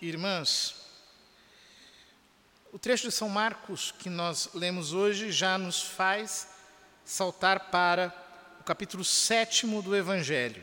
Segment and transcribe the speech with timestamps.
[0.00, 0.76] irmãs,
[2.72, 6.48] o trecho de São Marcos que nós lemos hoje já nos faz
[7.04, 8.14] saltar para
[8.60, 10.62] o capítulo 7 do Evangelho.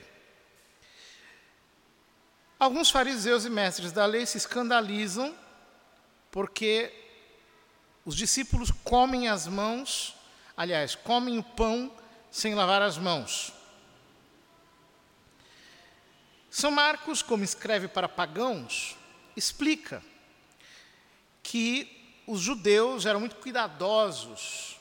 [2.57, 5.35] Alguns fariseus e mestres da lei se escandalizam
[6.31, 6.93] porque
[8.05, 10.15] os discípulos comem as mãos,
[10.55, 11.91] aliás, comem o pão
[12.31, 13.51] sem lavar as mãos.
[16.49, 18.95] São Marcos, como escreve para pagãos,
[19.35, 20.03] explica
[21.43, 24.79] que os judeus eram muito cuidadosos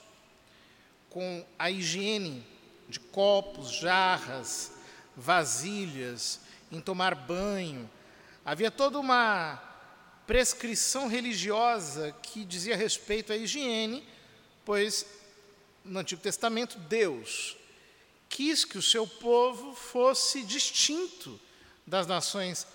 [1.10, 2.44] com a higiene
[2.88, 4.72] de copos, jarras,
[5.16, 6.40] vasilhas,
[6.72, 7.88] em tomar banho.
[8.44, 9.62] Havia toda uma
[10.26, 14.06] prescrição religiosa que dizia respeito à higiene,
[14.64, 15.06] pois
[15.84, 17.56] no Antigo Testamento Deus
[18.28, 21.38] quis que o seu povo fosse distinto
[21.86, 22.66] das nações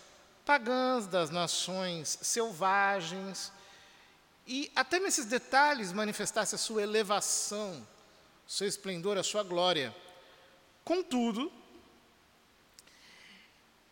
[0.49, 3.51] pagãs, das nações selvagens,
[4.47, 7.87] e até nesses detalhes manifestasse a sua elevação,
[8.47, 9.95] seu esplendor, a sua glória.
[10.83, 11.51] Contudo,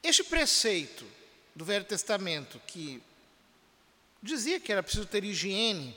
[0.02, 1.05] este preceito
[1.55, 3.03] do Velho Testamento, que
[4.19, 5.95] dizia que era preciso ter higiene,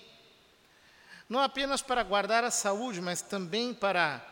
[1.26, 4.22] não apenas para guardar a saúde, mas também para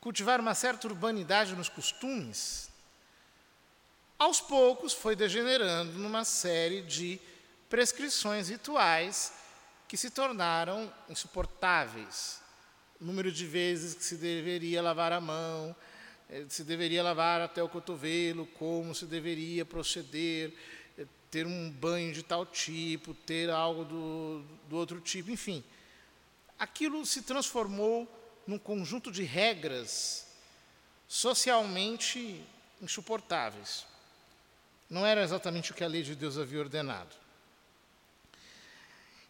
[0.00, 2.70] cultivar uma certa urbanidade nos costumes,
[4.18, 7.20] aos poucos foi degenerando numa série de
[7.68, 9.32] prescrições rituais
[9.86, 12.40] que se tornaram insuportáveis.
[13.00, 15.76] O número de vezes que se deveria lavar a mão,
[16.30, 20.54] eh, se deveria lavar até o cotovelo, como se deveria proceder,
[20.98, 25.62] eh, ter um banho de tal tipo, ter algo do, do outro tipo, enfim.
[26.58, 28.08] Aquilo se transformou
[28.46, 30.26] num conjunto de regras
[31.06, 32.42] socialmente
[32.80, 33.84] insuportáveis.
[34.88, 37.14] Não era exatamente o que a lei de Deus havia ordenado.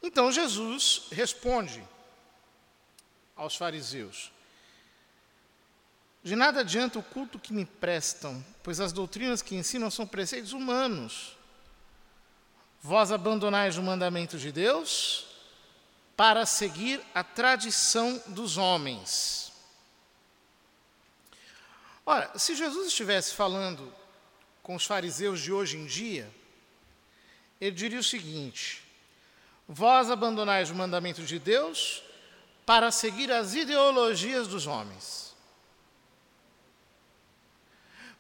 [0.03, 1.83] Então Jesus responde
[3.35, 4.31] aos fariseus:
[6.23, 10.53] De nada adianta o culto que me prestam, pois as doutrinas que ensinam são preceitos
[10.53, 11.36] humanos.
[12.83, 15.27] Vós abandonais o mandamento de Deus
[16.17, 19.53] para seguir a tradição dos homens.
[22.05, 23.92] Ora, se Jesus estivesse falando
[24.67, 26.29] com os fariseus de hoje em dia,
[27.61, 28.83] ele diria o seguinte:
[29.69, 32.03] Vós abandonais o mandamento de Deus
[32.67, 35.37] para seguir as ideologias dos homens.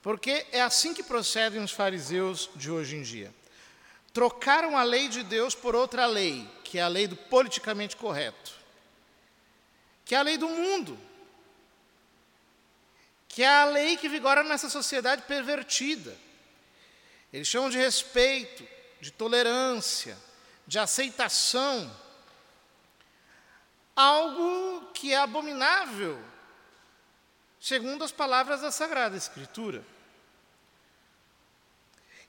[0.00, 3.34] Porque é assim que procedem os fariseus de hoje em dia.
[4.12, 8.52] Trocaram a lei de Deus por outra lei, que é a lei do politicamente correto,
[10.04, 10.96] que é a lei do mundo,
[13.26, 16.25] que é a lei que vigora nessa sociedade pervertida.
[17.36, 18.66] Eles chamam de respeito,
[18.98, 20.16] de tolerância,
[20.66, 21.94] de aceitação,
[23.94, 26.18] algo que é abominável,
[27.60, 29.84] segundo as palavras da Sagrada Escritura.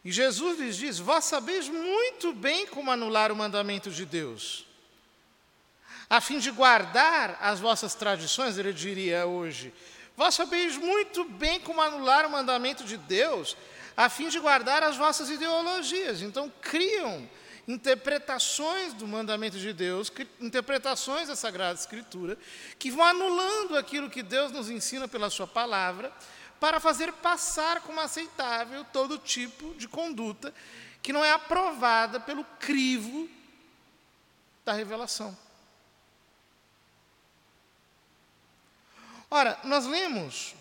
[0.03, 4.65] E Jesus lhes diz: Vós sabeis muito bem como anular o mandamento de Deus,
[6.09, 9.73] a fim de guardar as vossas tradições, ele diria hoje.
[10.17, 13.55] Vós sabeis muito bem como anular o mandamento de Deus,
[13.97, 16.21] a fim de guardar as vossas ideologias.
[16.21, 17.27] Então, criam
[17.67, 22.37] interpretações do mandamento de Deus, interpretações da Sagrada Escritura,
[22.77, 26.13] que vão anulando aquilo que Deus nos ensina pela Sua palavra,
[26.59, 30.53] para fazer passar como aceitável todo tipo de conduta
[31.01, 33.29] que não é aprovada pelo crivo
[34.65, 35.37] da revelação.
[39.29, 40.56] Ora, nós lemos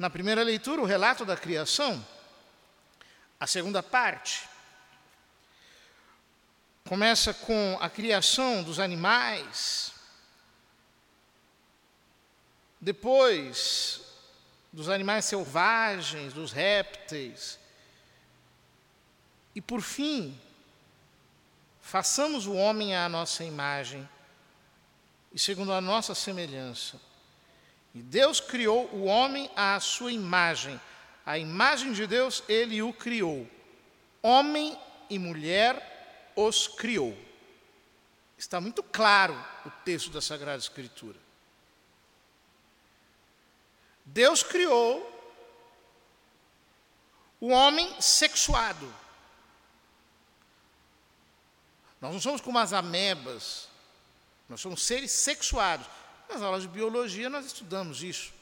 [0.00, 2.02] na primeira leitura, o relato da criação,
[3.38, 4.48] a segunda parte,
[6.88, 9.92] começa com a criação dos animais,
[12.80, 14.00] depois
[14.72, 17.58] dos animais selvagens, dos répteis,
[19.54, 20.40] e por fim,
[21.82, 24.08] façamos o homem à nossa imagem
[25.30, 26.98] e segundo a nossa semelhança
[27.94, 30.80] e Deus criou o homem à sua imagem.
[31.26, 33.48] A imagem de Deus, ele o criou.
[34.22, 34.78] Homem
[35.08, 37.16] e mulher os criou.
[38.38, 39.34] Está muito claro
[39.66, 41.18] o texto da Sagrada Escritura.
[44.04, 45.06] Deus criou
[47.40, 48.92] o homem sexuado.
[52.00, 53.68] Nós não somos como as amebas,
[54.48, 55.86] nós somos seres sexuados.
[56.30, 58.32] Nas aulas de biologia nós estudamos isso.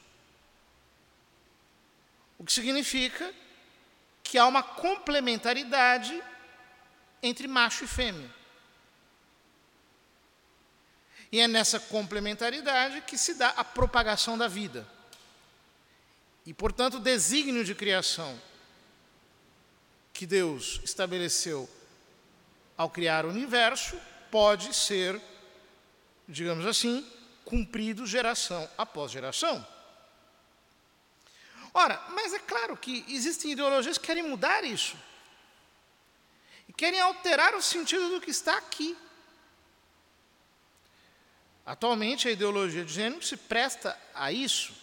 [2.37, 3.33] O que significa
[4.23, 6.21] que há uma complementaridade
[7.21, 8.29] entre macho e fêmea.
[11.31, 14.87] E é nessa complementaridade que se dá a propagação da vida.
[16.45, 18.39] E, portanto, o desígnio de criação
[20.13, 21.69] que Deus estabeleceu
[22.77, 23.99] ao criar o universo
[24.31, 25.19] pode ser,
[26.27, 27.05] digamos assim,
[27.49, 29.65] cumprido geração após geração.
[31.73, 34.95] Ora, mas é claro que existem ideologias que querem mudar isso.
[36.67, 38.95] E querem alterar o sentido do que está aqui.
[41.65, 44.73] Atualmente, a ideologia de gênero se presta a isso.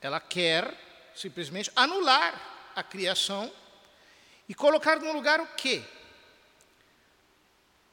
[0.00, 0.76] Ela quer
[1.14, 3.52] simplesmente anular a criação
[4.48, 5.82] e colocar no lugar o quê?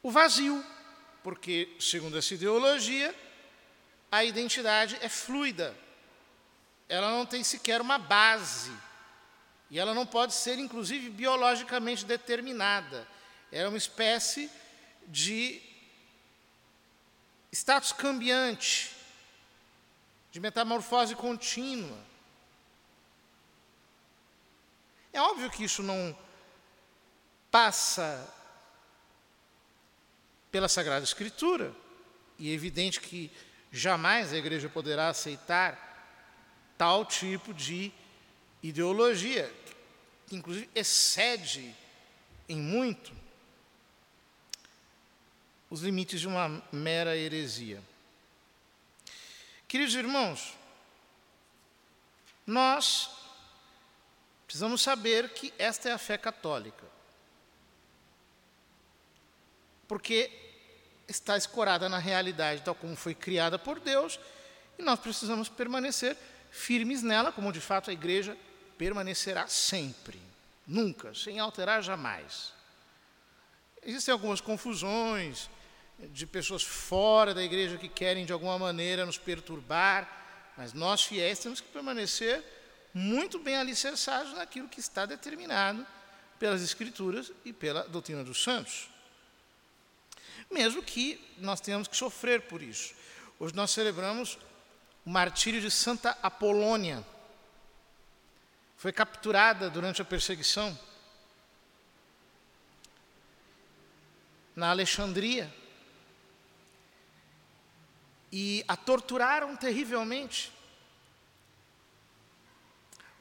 [0.04, 0.64] O vazio,
[1.26, 3.10] porque, segundo essa ideologia,
[4.12, 5.76] a identidade é fluida.
[6.88, 8.72] Ela não tem sequer uma base.
[9.72, 13.08] E ela não pode ser, inclusive, biologicamente determinada.
[13.52, 14.52] É uma espécie
[15.08, 15.60] de
[17.52, 18.96] status cambiante,
[20.32, 21.98] de metamorfose contínua.
[25.12, 26.16] É óbvio que isso não
[27.50, 28.32] passa
[30.52, 31.74] pela Sagrada Escritura,
[32.38, 33.32] e é evidente que
[33.72, 35.86] jamais a igreja poderá aceitar
[36.78, 37.92] tal tipo de
[38.62, 39.52] ideologia,
[40.28, 41.76] que inclusive excede
[42.48, 43.12] em muito
[45.70, 47.82] os limites de uma mera heresia.
[49.68, 50.56] Queridos irmãos,
[52.46, 53.10] nós
[54.46, 56.95] precisamos saber que esta é a fé católica.
[59.88, 60.32] Porque
[61.08, 64.20] está escorada na realidade tal como foi criada por Deus,
[64.78, 66.18] e nós precisamos permanecer
[66.52, 68.38] firmes nela, como de fato a igreja
[68.78, 70.20] permanecerá sempre,
[70.68, 72.54] nunca, sem alterar jamais.
[73.84, 75.50] Existem algumas confusões,
[76.00, 81.40] de pessoas fora da igreja que querem de alguma maneira nos perturbar, mas nós fiéis
[81.40, 82.44] temos que permanecer
[82.94, 85.86] muito bem alicerçados naquilo que está determinado
[86.40, 88.90] pelas Escrituras e pela doutrina dos santos.
[90.50, 92.94] Mesmo que nós tenhamos que sofrer por isso.
[93.40, 94.38] Hoje nós celebramos
[95.06, 97.06] o martírio de Santa Apolônia.
[98.78, 100.78] Foi capturada durante a perseguição
[104.56, 105.54] na Alexandria
[108.32, 110.52] e a torturaram terrivelmente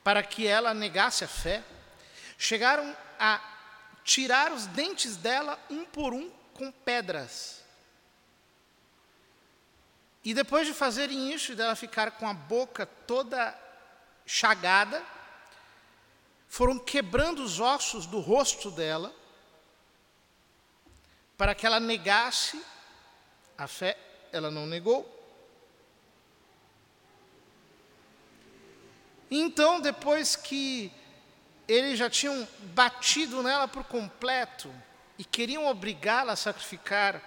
[0.02, 1.64] para que ela negasse a fé.
[2.38, 3.40] Chegaram a
[4.04, 7.62] tirar os dentes dela um por um com pedras.
[10.24, 13.54] E depois de fazerem isso e dela ficar com a boca toda
[14.24, 15.02] chagada,
[16.48, 19.14] foram quebrando os ossos do rosto dela
[21.36, 22.64] para que ela negasse
[23.58, 23.98] a fé
[24.32, 25.10] ela não negou.
[29.30, 30.92] Então, depois que
[31.66, 34.72] eles já tinham batido nela por completo
[35.18, 37.22] e queriam obrigá-la a sacrificar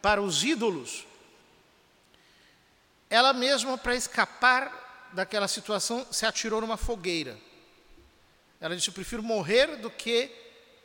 [0.00, 1.06] para os ídolos,
[3.08, 7.38] ela mesma, para escapar daquela situação, se atirou numa fogueira.
[8.60, 10.30] Ela disse: Eu prefiro morrer do que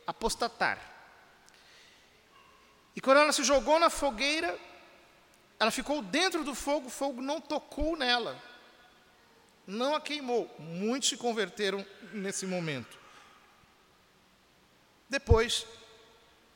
[0.06, 0.78] apostatar.
[2.94, 4.58] E quando ela se jogou na fogueira,
[5.58, 8.40] ela ficou dentro do fogo, o fogo não tocou nela,
[9.66, 10.52] não a queimou.
[10.58, 12.98] Muitos se converteram nesse momento.
[15.08, 15.66] Depois,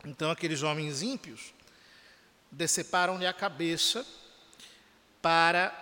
[0.04, 1.54] então, aqueles homens ímpios
[2.50, 4.06] deceparam-lhe a cabeça
[5.20, 5.72] para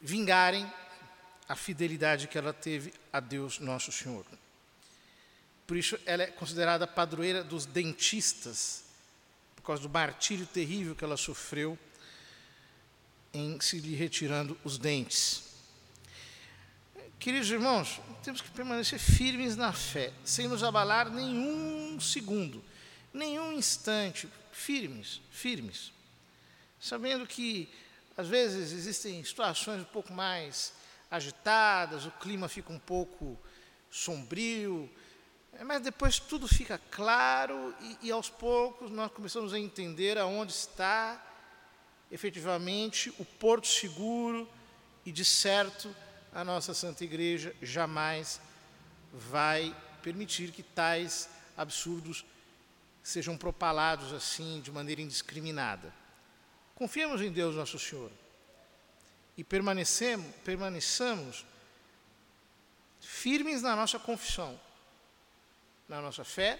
[0.00, 0.70] vingarem
[1.48, 4.24] a fidelidade que ela teve a Deus Nosso Senhor.
[5.66, 8.84] Por isso, ela é considerada padroeira dos dentistas
[9.56, 11.78] por causa do martírio terrível que ela sofreu
[13.32, 15.49] em se lhe retirando os dentes.
[17.20, 22.64] Queridos irmãos, temos que permanecer firmes na fé, sem nos abalar nenhum segundo,
[23.12, 25.92] nenhum instante, firmes, firmes.
[26.80, 27.68] Sabendo que,
[28.16, 30.72] às vezes, existem situações um pouco mais
[31.10, 33.38] agitadas, o clima fica um pouco
[33.90, 34.90] sombrio,
[35.66, 41.22] mas depois tudo fica claro e, e, aos poucos nós começamos a entender aonde está
[42.10, 44.48] efetivamente o porto seguro
[45.04, 45.94] e de certo
[46.32, 48.40] a nossa Santa Igreja jamais
[49.12, 52.24] vai permitir que tais absurdos
[53.02, 55.92] sejam propalados assim de maneira indiscriminada.
[56.74, 58.10] Confiemos em Deus nosso Senhor
[59.36, 61.44] e permanecemos, permaneçamos
[63.00, 64.58] firmes na nossa confissão,
[65.88, 66.58] na nossa fé,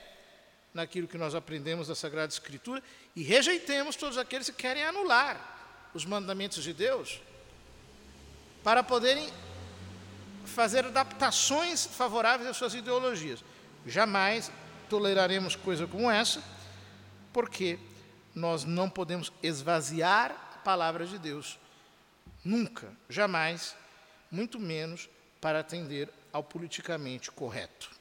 [0.72, 2.82] naquilo que nós aprendemos da Sagrada Escritura
[3.14, 7.20] e rejeitemos todos aqueles que querem anular os mandamentos de Deus
[8.62, 9.32] para poderem
[10.44, 13.44] fazer adaptações favoráveis às suas ideologias.
[13.86, 14.50] Jamais
[14.88, 16.42] toleraremos coisa como essa,
[17.32, 17.78] porque
[18.34, 21.58] nós não podemos esvaziar a palavra de Deus.
[22.44, 23.76] Nunca, jamais,
[24.30, 25.08] muito menos
[25.40, 27.99] para atender ao politicamente correto.